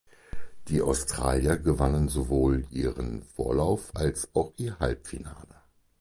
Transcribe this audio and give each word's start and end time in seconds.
Die 0.67 0.81
Australier 0.81 1.57
gewannen 1.57 2.07
sowohl 2.09 2.65
ihren 2.71 3.21
Vorlauf 3.21 3.91
als 3.95 4.29
auch 4.33 4.51
ihr 4.57 4.79
Halbfinale. 4.79 5.61